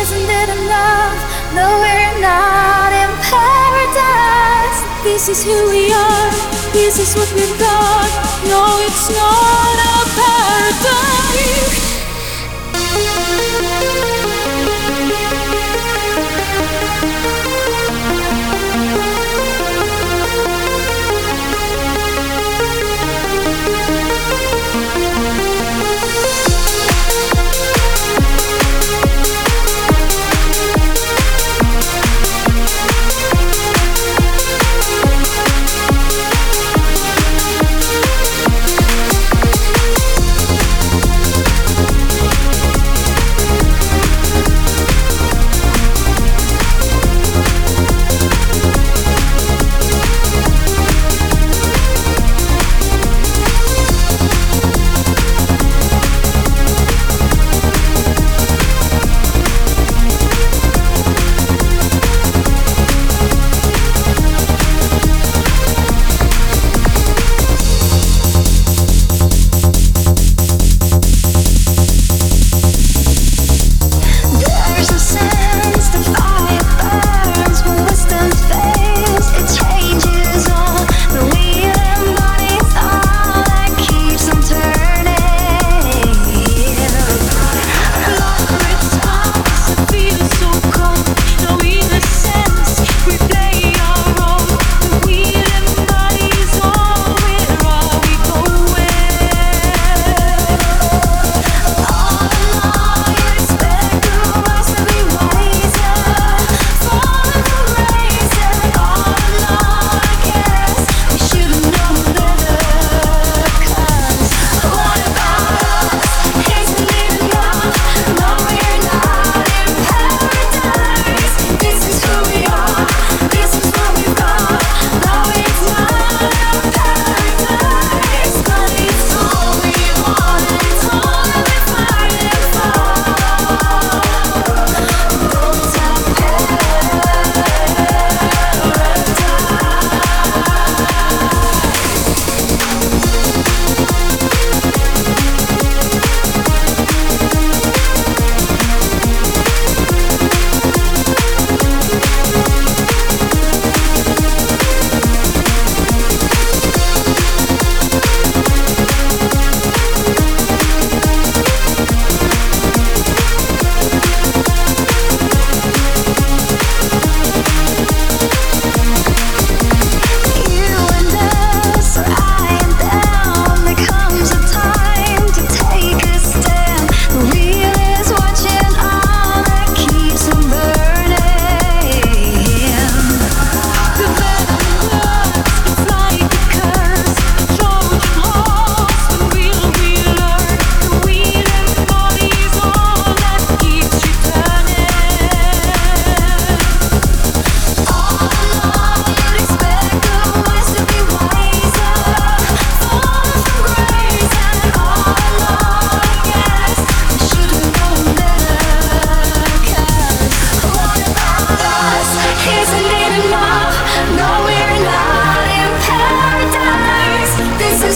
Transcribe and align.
Isn't 0.00 0.30
it 0.30 0.48
enough? 0.48 1.18
No, 1.54 1.66
we're 1.82 2.20
not 2.20 2.92
in 3.02 3.10
paradise. 3.26 4.78
This 5.02 5.28
is 5.28 5.42
who 5.42 5.70
we 5.70 5.92
are. 5.92 6.30
This 6.72 7.00
is 7.00 7.16
what 7.16 7.30
we've 7.34 7.58
got. 7.58 8.08
No, 8.46 8.78
it's 8.86 9.08
not 9.10 9.76
a 9.90 9.98
paradise. 10.14 11.87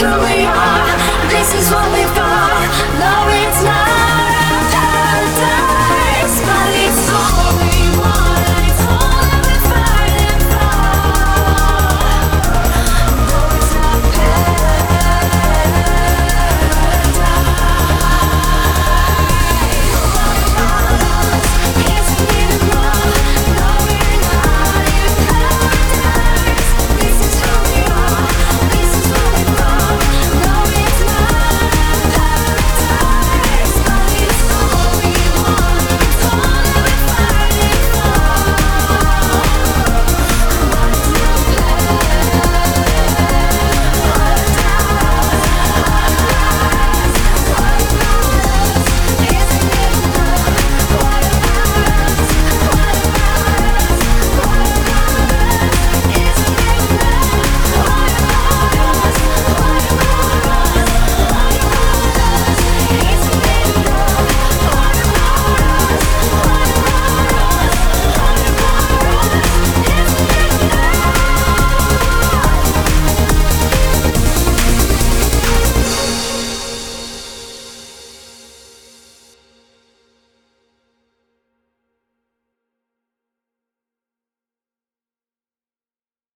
Who 0.00 0.04
we 0.04 0.44
are. 0.44 0.96
This 1.32 1.54
is 1.54 1.70
what 1.72 1.95